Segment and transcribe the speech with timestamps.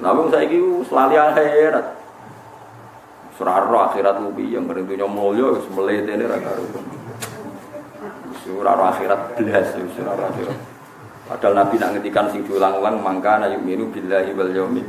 [0.00, 1.86] Tapi saya itu selalu akhirat.
[3.36, 6.60] Surah akhirat lebih yang berintinya mulia, semelit ini raga
[8.44, 10.58] Surah akhirat belas, surah akhirat.
[11.30, 14.82] Padahal Nabi nak ngetikan sing diulang-ulang mangka na yu'minu billahi wal yaumil.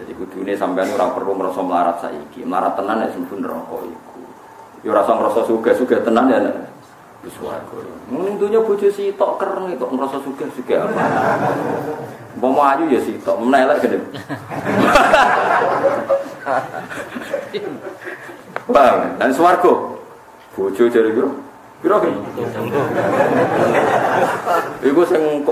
[0.00, 2.48] Jadi kudune sampean ora perlu merasa melarat saiki.
[2.48, 4.20] Melarat tenan ya sempun neraka iku.
[4.80, 6.40] Ya ora usah ngrasa sugih-sugih tenan ya.
[7.24, 7.80] Wis warga.
[8.12, 8.84] Mung dunya bojo
[9.40, 11.02] kereng kok ngrasa sugih-sugih apa.
[12.36, 13.98] Mau ayu ya sitok, menelek gede.
[18.68, 19.16] Paham?
[19.16, 19.72] Dan swarga.
[20.52, 21.32] Bojo jare kira
[21.80, 22.12] Piro ki?
[24.84, 25.44] Iku sing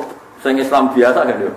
[0.45, 1.53] sing Islam biasa kan yo.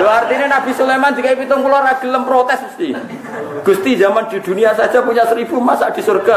[0.00, 2.88] Lho artinya Nabi Sulaiman jika pitung pulau ora gelem protes mesti.
[3.62, 6.36] Gusti zaman di dunia saja punya seribu masa di surga.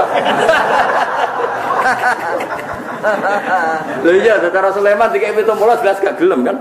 [4.05, 6.57] Lho iya secara Sulaiman jika pitung pulau jelas gak gelem kan?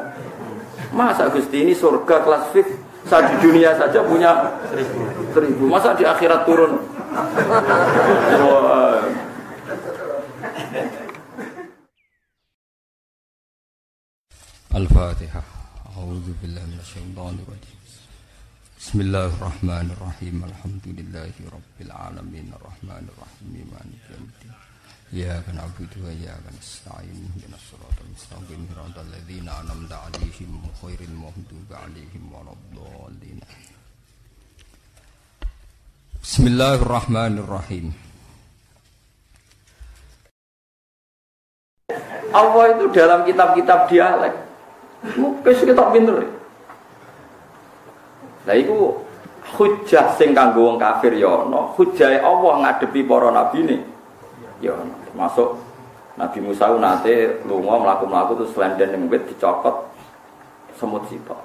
[0.94, 2.66] Masa Gusti ini surga kelas fix
[3.06, 5.00] saat di dunia saja punya seribu.
[5.36, 5.64] seribu.
[5.68, 6.80] Masa di akhirat turun
[14.76, 15.42] الفاتحة
[15.96, 17.78] أعوذ بالله من الشيطان الرجيم
[18.80, 24.54] بسم الله الرحمن الرحيم الحمد لله رب العالمين الرحمن الرحيم مالك يوم الدين
[25.14, 30.50] إياك نعبد وإياك نستعين اهدنا الصراط المستقيم صراط الذين أنعمت عليهم
[30.84, 33.40] غير المغضوب عليهم ولا الضالين
[36.26, 37.94] Bismillahirrahmanirrahim.
[42.34, 44.34] Allah itu dalam kitab-kitab dialek.
[45.01, 46.29] Mungkin kita pinter.
[48.45, 48.75] Nah itu
[49.57, 53.77] hujah sing kanggo wong kafir ya ana, hujah Allah ngadepi para nabi ne.
[54.61, 54.95] Ya ana.
[55.17, 55.57] Masuk
[56.15, 59.89] Nabi Musa nate lunga mlaku-mlaku terus lenden ning wit dicokot
[60.77, 61.39] semut sitok.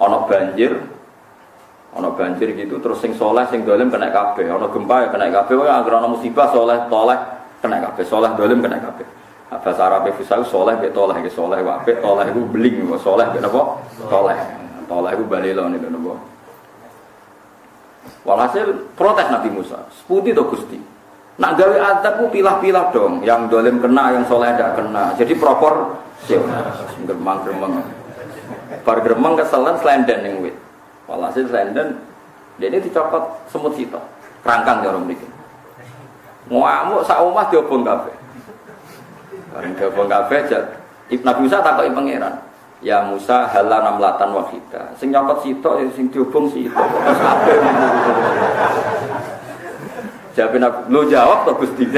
[0.00, 0.72] Ana banjir,
[1.92, 4.48] Ono banjir gitu terus sing soleh sing dolim kena kabeh.
[4.48, 5.52] Ono gempa ya kena kabeh.
[5.60, 7.18] Wong anggere ono musibah soleh toleh
[7.60, 8.04] kena kabeh.
[8.08, 9.04] Soleh dolim kena kabeh.
[9.60, 13.76] Bahasa Arab fusau soleh be toleh ke soleh wae toleh iku beling soleh be napa?
[14.08, 14.38] Toleh.
[14.88, 16.14] Toleh iku balelo niku napa?
[18.24, 19.78] Walhasil protes Nabi Musa.
[19.92, 20.78] Seputi to Gusti.
[21.36, 23.20] Nak gawe adab pilah-pilah dong.
[23.26, 25.10] Yang dolim kena, yang soleh tidak kena.
[25.18, 25.98] Jadi propor
[27.02, 27.82] Gremang gremeng.
[28.86, 30.56] Bar gremeng keselan selenden ning wit.
[31.10, 31.98] Walhasil London,
[32.62, 33.98] dia ini dicopot semut sito,
[34.46, 35.26] rangkang ya orang bikin.
[36.46, 38.14] Ngamuk sak omah diobong kafe.
[39.52, 40.48] Bareng diobong kafe,
[41.12, 42.34] Ibn Nabi Musa takoi pangeran.
[42.82, 44.90] Ya Musa hala namlatan wahida.
[44.98, 46.74] Sing nyokot sito, ya sing diobong sito.
[46.74, 47.58] Kabeh.
[50.32, 51.84] Jawab Nabi, lo jawab toh Gusti.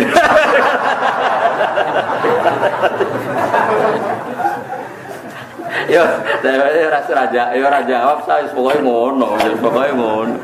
[5.85, 6.01] Ya,
[6.41, 10.39] saya rasa raja, ya raja jawab saya pokoknya ngono, ya pokoknya ngono.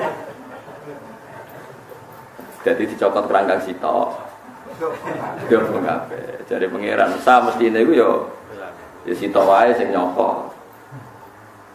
[2.61, 4.15] Jadi dicokot kerangkang sito.
[5.49, 6.41] Dia mengape.
[6.49, 8.69] Jadi pangeran sa mesti ini yo ya,
[9.05, 10.57] ya sito wae sing nyokot.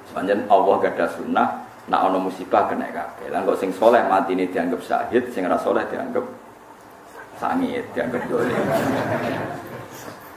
[0.09, 1.47] Sepanjang Allah gak ada sunnah,
[1.85, 3.29] nak ono musibah kena kabeh.
[3.29, 6.25] Lah kok sing soleh mati ini dianggap syahid, sing ora soleh dianggap
[7.37, 8.63] sangit, dianggap dolim.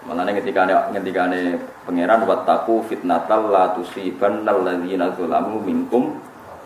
[0.05, 6.21] Mulane ketika ketika ne pangeran wataku fitnatal la tusibannal ladzina zalamu minkum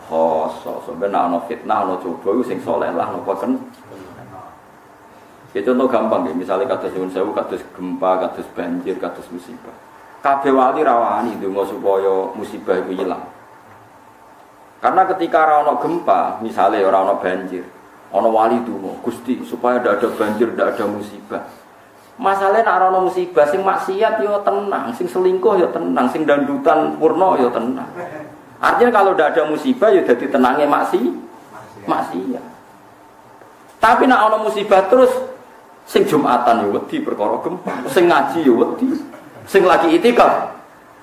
[0.07, 0.83] khoso.
[0.87, 3.55] Sebenarnya ana fitnah ana coba sing saleh lah napa kan.
[5.53, 9.73] Ya contoh gampang ya, misalnya kados nyuwun sewu, kados gempa, kados banjir, kados musibah.
[10.25, 13.21] Kabeh wali rawani donga supaya musibah itu hilang.
[14.81, 17.61] Karena ketika ora ana gempa, misalnya ora ana banjir,
[18.09, 21.43] ana wali donga, Gusti supaya tidak ada banjir, tidak ada musibah.
[22.13, 27.33] Masalahnya nak rono musibah sing maksiat yo tenang, sing selingkuh yo tenang, sing dandutan purno
[27.41, 27.89] yo tenang.
[28.61, 31.09] Artinya kalau tidak ada musibah yo jadi tenangnya maksi,
[31.89, 32.45] maksiat.
[33.81, 35.09] Tapi nak ono musibah terus
[35.83, 37.39] sing Jumatan yo wedi perkara
[37.91, 38.87] sing ngaji yo wedi,
[39.47, 40.53] sing lagi itikaf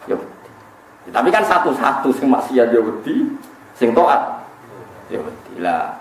[0.08, 0.26] wedi.
[1.10, 3.34] Tapi kan satu-satu sing maksiat yo wedi,
[3.76, 4.46] sing taat
[5.12, 5.60] yo wedi.
[5.60, 6.00] Lah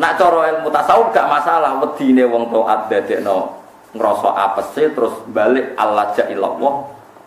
[0.00, 3.58] nak cara ilmu tasawuf gak masalah wedine wong taat dadekno
[3.92, 6.74] ngerasa sih terus balik Allah ja'illallah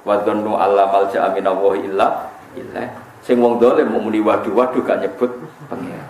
[0.03, 2.83] wa dhannu alla malja aminallahi illa illa
[3.21, 5.31] sing wong dolim mau muni waduh-waduh gak nyebut
[5.69, 6.02] pangeran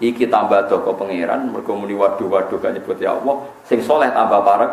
[0.00, 4.72] iki tambah doko pangeran mergo muni waduh-waduh gak nyebut ya Allah sing soleh tambah parek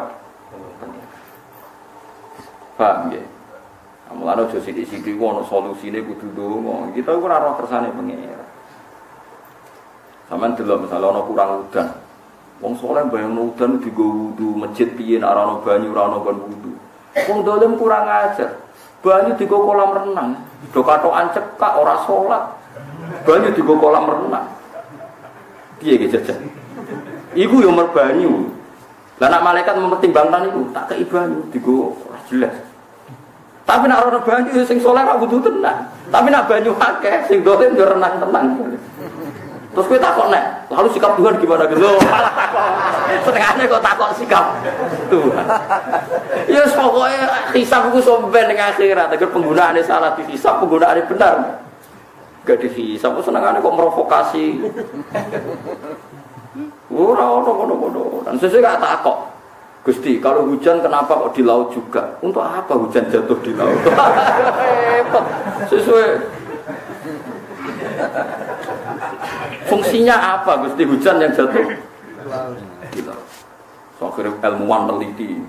[2.80, 3.24] paham ya
[4.08, 6.96] Mulane aja sithik-sithik ono solusine kudu ndonga.
[6.96, 8.48] Kita ora roh kersane pangeran.
[10.32, 11.88] Sampeyan delok misalnya ono kurang udan,
[12.58, 16.74] Wong soleh bayang udan di wudu masjid piye arano banyu rano ban wudu.
[17.30, 17.40] Wong
[17.78, 18.58] kurang ajar.
[19.04, 20.30] Banyu di kolam renang.
[20.74, 22.44] Do katokan cekak ora salat.
[23.30, 24.56] Banyu digo kolam renang.
[25.78, 26.40] Piye ge jajan?
[27.38, 28.50] Iku yo merbanyu.
[29.18, 32.54] Lah nak malaikat mempertimbangkan itu, tak kei banyu digo ora jelas.
[33.66, 35.90] Tapi nak ora banyu sing saleh ora butuh tenang.
[36.14, 38.78] Tapi nak banyu akeh sing dolen yo renang tenang.
[39.78, 40.42] Terus kita takut nek,
[40.74, 42.02] lalu sikap Tuhan gimana gitu?
[43.22, 44.46] Setengahnya kok takut sikap
[45.14, 45.46] Tuhan.
[46.50, 49.14] Ya pokoknya hisap itu somben dengan akhirat.
[49.14, 51.62] Agar penggunaannya salah dihisap, penggunaannya benar.
[52.48, 54.64] Gak dihisap, senengannya kok merovokasi.
[56.88, 58.04] Ora ono ono ono.
[58.24, 59.20] Dan sesuai gak takut.
[59.84, 62.16] Gusti, kalau hujan kenapa kok di laut juga?
[62.24, 63.80] Untuk apa hujan jatuh di laut?
[65.72, 66.08] Sesuai
[69.68, 71.68] Fungsinya apa Gusti hujan yang jatuh?
[72.96, 73.16] Gitu.
[74.00, 75.40] So, akhirnya ilmuwan teliti.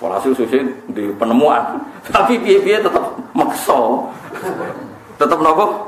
[0.00, 0.60] Walhasil susi
[0.92, 1.80] di penemuan.
[2.08, 4.12] Tapi piye-piye tetap makso.
[5.16, 5.85] Tetap nopo?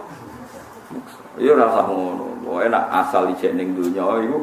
[1.39, 2.43] Iya rasa ngono.
[2.43, 4.43] Pokoknya nak asal ijening dunia itu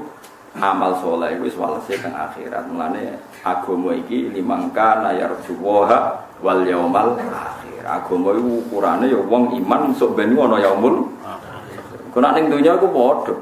[0.56, 2.72] amal soleh itu walhasil ke akhirat.
[2.72, 7.84] Mulanya agama iki limangka nayar juwoha wal yaumal akhir.
[7.84, 11.12] Agama itu ukurannya ya wong iman sok ben ngono yaumul
[12.16, 13.36] Kena ning dunia aku bodoh.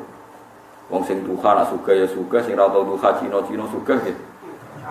[0.89, 4.13] Wong sing duha nak suka ya suka, sing ra tau duha Cina-Cina suka ya.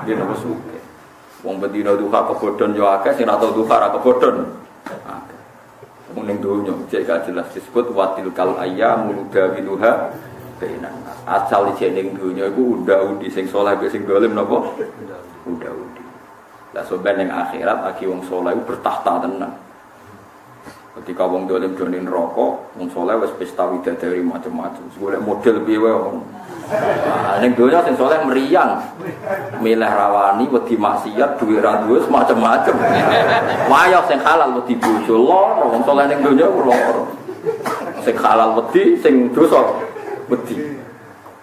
[0.06, 0.78] Dia nopo suka.
[1.42, 4.46] Wong bedina duha kebodhon yo akeh, sing ra tau duha ra kebodhon.
[6.12, 10.12] Ning dunya cek gak jelas disebut watil kal ayam duha
[10.60, 10.94] bainan.
[11.24, 14.60] Asal cek ning dunya iku unda-undi sing saleh sing dolim napa?
[15.48, 16.04] Unda-undi.
[16.76, 19.52] Lah soben ning akhirat aki wong saleh bertahta tenan.
[20.92, 24.84] Ketika wong dolim donin rokok, wong soleh wes pesta widadari macam-macam.
[25.00, 26.20] Golek model wae wong.
[26.72, 28.80] Nah, ning donya sing soleh meriang.
[29.60, 32.74] Milih rawani wedi maksiat duwe ra duwe macam-macam.
[33.68, 37.02] Wayah sing halal wedi bojo loro, wong soleh ning donya ku loro.
[38.00, 39.60] Sing halal wedi, sing dosa
[40.32, 40.80] wedi.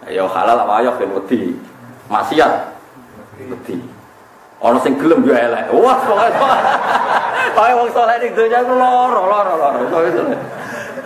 [0.09, 1.53] Ya halal wayah ben wedi.
[2.09, 2.73] Maksiat
[3.37, 3.77] wedi.
[4.59, 5.71] Ana sing gelem yo elek.
[5.71, 5.99] Wah,
[7.55, 9.77] Kaya wong saleh ning donya ku lara, lara, lara.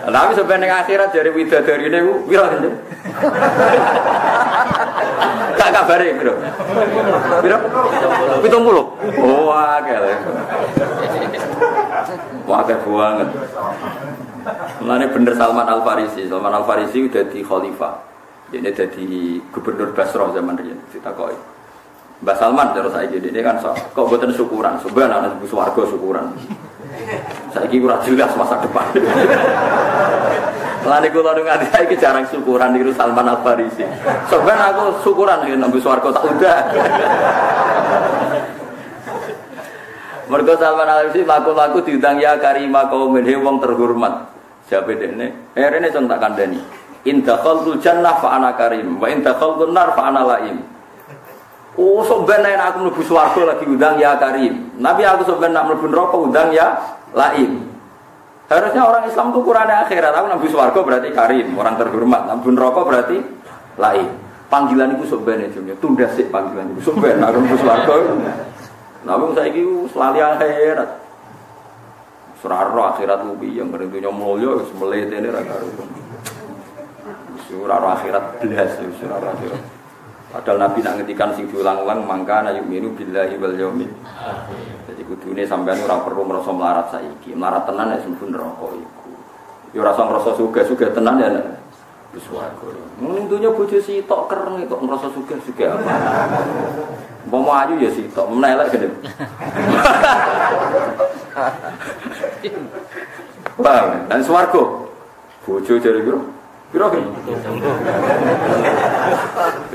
[0.04, 2.52] Tapi sebenarnya akhirat dari widadari ini kan?
[5.56, 6.34] Kak kabare, Bro.
[7.40, 7.58] Pira?
[8.44, 9.24] 70.
[9.24, 9.96] Oh, akeh.
[12.44, 13.30] Wah, akeh banget.
[14.84, 16.28] Mulane bener Salman Al Farisi.
[16.28, 17.96] Salman Al Farisi udah di khalifah.
[18.52, 21.34] Ini jadi gubernur Basrah zaman riyen ditakoi.
[22.24, 26.32] Mbak Salman saya jadi ini kan so, kok buatan syukuran, sebenarnya anak ibu suwargo syukuran.
[27.54, 28.86] Saya kira jelas masa depan.
[30.84, 33.88] Lani kula nu ngati saiki jarang syukuran niku Salman Al Farisi.
[34.28, 36.58] Sebenarnya aku syukuran nek nang swarga tak udah.
[40.28, 44.28] Mergo Salman Al Farisi laku-laku diundang ya karima kaum he wong terhormat.
[44.68, 45.56] Siapa dene?
[45.56, 46.60] Eh rene tak kandhani.
[47.04, 50.64] In dakhaltul jannah fa ana karim wa in dakhaltun nar fa ana laim.
[51.74, 54.78] Oh, sebenarnya aku mlebu swarga lagi undang ya Karim.
[54.78, 56.78] Nabi aku sebenarnya nak mlebu neraka undang ya
[57.18, 57.66] Laim.
[58.46, 60.14] Harusnya orang Islam itu ukurannya akhirat.
[60.14, 62.30] Aku nabi swarga berarti Karim, orang terhormat.
[62.30, 63.18] Nabi neraka berarti
[63.82, 64.10] Laim.
[64.54, 67.94] Panggilan itu sebenarnya juga tunda sih panggilan itu sebenarnya aku mlebu swarga.
[69.04, 70.90] Nabi saya itu selalu akhirat.
[72.44, 75.32] Surah akhirat lebih yang berintinya mulia, semelit ini
[77.48, 79.83] Surah akhirat belas, surah akhirat.
[80.34, 83.94] Padahal Nabi nak ngetikan sing diulang-ulang mangka na yu'minu billahi wal yaumil
[84.90, 87.38] Jadi kudune sampean ora perlu merasa melarat saiki.
[87.38, 89.14] Melarat tenan ya sembun neraka iku.
[89.78, 91.62] Ya ora usah ngrasa sugih-sugih tenan ya nek
[92.18, 92.66] wis warga.
[92.98, 95.94] Mung dunya bojo sitok kereng kok ngrasa sugih-sugih apa.
[97.30, 98.90] Mau ayu ya sitok, menelek gede.
[103.64, 104.90] Bang, dan swarga
[105.46, 106.26] bojo jare piro?
[106.74, 107.02] Piro ki?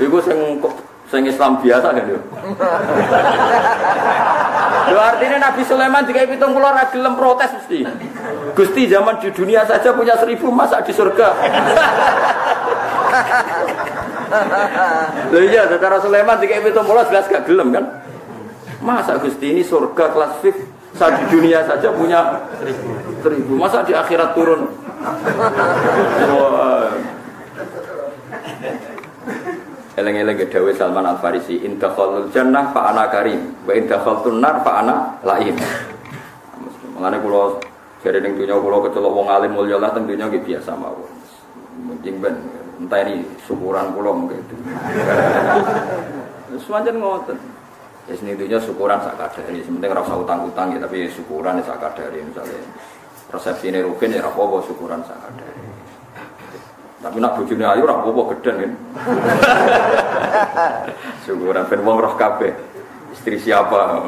[0.03, 0.59] Iku sing
[1.07, 2.19] sing Islam biasa kan yo.
[4.91, 7.87] Lho artinya Nabi Sulaiman jika pitung puluh ora gelem protes mesti.
[8.51, 11.39] Gusti zaman di dunia saja punya seribu masa di surga.
[15.31, 17.85] Lho iya secara Sulaiman jika pitung puluh jelas gak gelem kan.
[18.83, 20.67] Masa Gusti ini surga kelas fix
[20.99, 22.43] saat di dunia saja punya
[23.23, 23.55] seribu.
[23.55, 24.67] Masa di akhirat turun
[29.99, 34.63] Eleng-eleng Dawe Salman Al Farisi, in dakhalul jannah fa ana karim, wa in dakhaltun nar
[34.63, 35.59] fa ana lain.
[36.95, 37.59] Mengenai pulau
[37.99, 41.11] jadi ning dunia pulau kecelok wong alim mulya lah tentunya gitu biasa mawon.
[41.83, 42.35] Mungkin ben
[42.79, 44.55] entah ini syukuran pulau mungkin itu.
[46.63, 47.37] Semacam ngoten.
[48.07, 52.23] Ya sini dunia syukuran sak kadari, sementing rasa utang-utang ya tapi syukuran ya sak kadari
[52.23, 52.63] misalnya.
[53.27, 55.35] Persepsi ini rugen ya apa syukuran sangat
[56.99, 58.73] Tapi nak bujuni ayu ora apa gedhen kan.
[61.23, 62.51] syukuran ben wong roh kabeh.
[63.15, 64.03] Istri siapa?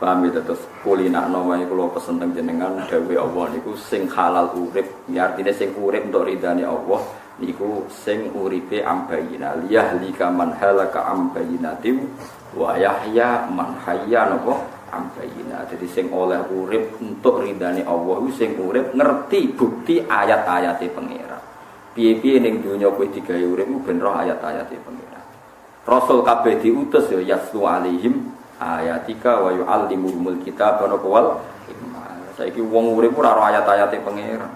[0.00, 4.88] Paham ya terus kulina wae kula pesen teng jenengan dawuh Allah niku sing halal urip,
[5.12, 7.04] ya artine sing urip untuk ridane Allah
[7.40, 12.08] niku sing uripe ambayina liyahlika man halaka ambayinatim
[12.56, 15.39] wa yahya man hayya napa ambayina.
[15.68, 21.42] Jadi sing oleh urip untuk ridane Allah sing urip ngerti bukti ayat-ayate pangeran.
[21.90, 25.24] Piye-piye ning donya kowe digawe urip ben roh ayat-ayate pangeran.
[25.84, 31.26] Rasul kabeh diutus ya yaslu alaihim ayatika wa yu'allimuhumul kitab wa wal
[32.38, 34.52] saiki wong urip ora ora ayat-ayate pangeran.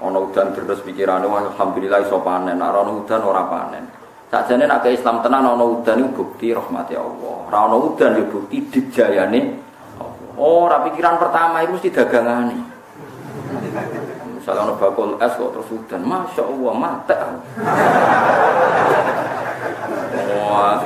[0.00, 2.56] Ana udan terus pikirane alhamdulillah iso panen.
[2.58, 3.84] Ora ana udan ora panen.
[4.30, 7.36] Sakjane nek Islam tenan ana udan iku bukti rahmati Allah.
[7.52, 9.69] Ora ana udan ya bukti dijayane
[10.40, 12.58] oh pikiran pertama itu mesti dagangane
[14.40, 17.18] misalnya ada bakul es kok terus udan Masya Allah mata
[20.40, 20.80] wah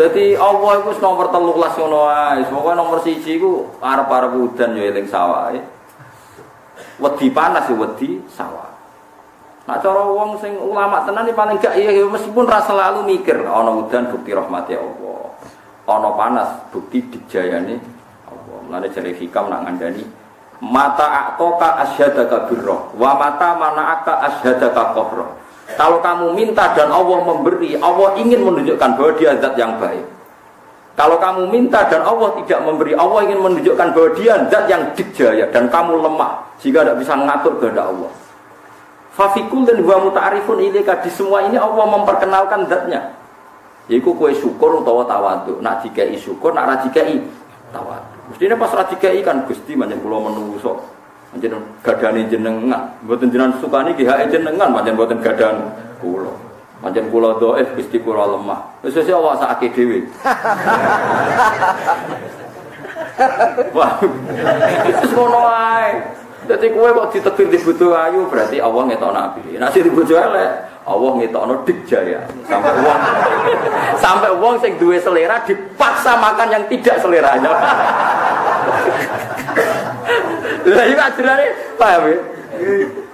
[0.00, 2.08] jadi Allah itu nomor teluk lah ngono.
[2.48, 5.52] Pokoke nomor siji iku arep-arep udan ya eling sawah.
[6.96, 8.72] Wedi panas ya wedi sawah.
[9.68, 13.76] Nah cara wong sing ulama tenan iki paling gak iya meskipun ra selalu mikir ana
[13.76, 15.36] udan bukti rahmati Allah.
[15.84, 17.99] Ana panas bukti dijayane.
[18.70, 20.06] Mulane jare hikam nak ngandani
[20.60, 25.26] mata atoka asyhadaka birra wa mata mana'aka asyhadaka qahra.
[25.74, 30.04] Kalau kamu minta dan Allah memberi, Allah ingin menunjukkan bahwa dia zat yang baik.
[30.98, 35.48] Kalau kamu minta dan Allah tidak memberi, Allah ingin menunjukkan bahwa dia zat yang dijaya
[35.48, 38.12] dan kamu lemah sehingga tidak bisa mengatur kehendak Allah.
[39.16, 43.16] Fafikul dan huwa muta'arifun ilika di semua ini Allah memperkenalkan zatnya.
[43.90, 45.58] Yaitu kue syukur atau tawadu.
[45.58, 47.18] Nak dikai syukur, nak radikai
[47.74, 48.19] tawadu.
[48.30, 51.54] Mestinya pas radikai kan gusti manjen pulau menunggu sok Panjen
[51.86, 55.62] gadane jenengan, mboten jenengan sukani ki hak jenengan, panjen mboten gadan
[56.02, 56.34] kula.
[56.82, 58.82] Panjen kula dhaif Gusti kula lemah.
[58.82, 60.10] Wis wis awak sakake dhewe.
[63.78, 64.02] Wah.
[64.90, 66.02] Wis ngono ae.
[66.50, 69.54] Dadi kowe kok ditegir di bojo ayu berarti Allah ngetokno api.
[69.54, 70.50] Nek sing di bojo elek,
[70.82, 72.26] Allah ngetokno dikjaya.
[72.42, 72.98] Sampai wong
[74.02, 77.54] sampai wong sing duwe selera dipaksa makan yang tidak seleranya.
[80.70, 81.46] Lah iki ajarane
[81.80, 82.18] paham ya?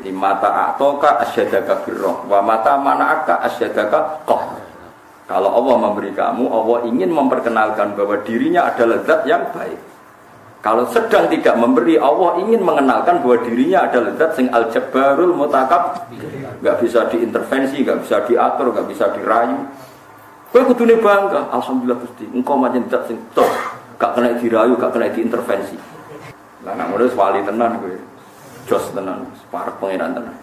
[0.03, 4.45] Di mata atoka asyadaka birroh wa mata mana'aka asyadaka qah.
[5.27, 9.75] Kalau Allah memberi kamu, Allah ingin memperkenalkan bahwa dirinya adalah zat yang baik.
[10.63, 16.07] Kalau sedang tidak memberi, Allah ingin mengenalkan bahwa dirinya adalah zat sing al-jabbarul mutakab.
[16.63, 19.67] Gak bisa diintervensi, gak bisa diatur, gak bisa dirayu.
[20.55, 23.51] Kowe kudune bangga, alhamdulillah Gusti, engkau macam zat sing toh,
[23.97, 25.77] gak kena dirayu, gak kena diintervensi.
[26.65, 27.97] Lah nak ngono wali tenan kowe.
[28.67, 30.37] Jos tenan, separek pangeran tenan.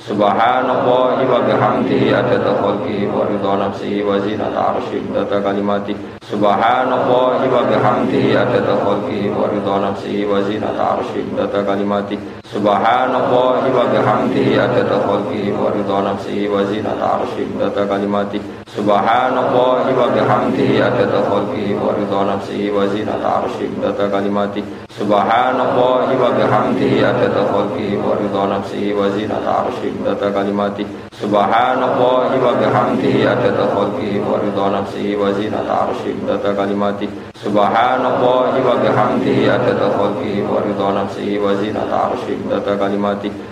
[0.00, 5.92] Subhanallah wa bihamdihi adada khalqi wa ridha nafsi wa zinata arshi data kalimati
[6.24, 12.16] Subhanallah wa bihamdihi adada khalqi wa ridha nafsi wa zinata arshi data kalimati
[12.48, 20.06] Subhanallah wa bihamdihi adada khalqi wa ridha nafsi wa zinata arshi data kalimati Subhanallah wa
[20.14, 24.62] bihamdihi adada khalqi wa ridha nafsi wa zinata arshi data kalimati.
[24.94, 30.86] Subhanallah wa bihamdihi adada khalqi wa ridha nafsi wa zinata arshi data kalimati.
[31.18, 37.10] Subhanallah wa bihamdihi adada khalqi wa ridha nafsi wa zinata arshi data kalimati.
[37.42, 43.49] Subhanallah wa bihamdihi adada khalqi wa ridha nafsi wa zinata arshi data kalimati